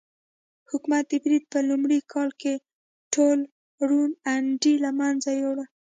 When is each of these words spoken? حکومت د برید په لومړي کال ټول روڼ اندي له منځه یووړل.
حکومت 0.71 1.03
د 1.11 1.13
برید 1.23 1.43
په 1.53 1.59
لومړي 1.69 1.99
کال 2.13 2.29
ټول 3.13 3.37
روڼ 3.89 4.09
اندي 4.35 4.73
له 4.83 4.89
منځه 4.99 5.29
یووړل. 5.39 5.67